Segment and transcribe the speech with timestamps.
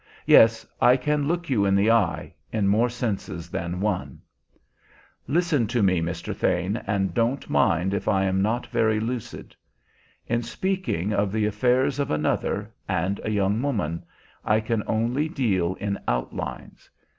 [0.25, 4.19] Yes, I can look you in the eye, in more senses than one.
[5.27, 6.35] Listen to me, Mr.
[6.35, 9.55] Thane, and don't mind if I am not very lucid.
[10.25, 14.03] In speaking of the affairs of another, and a young woman,
[14.43, 16.89] I can only deal in outlines.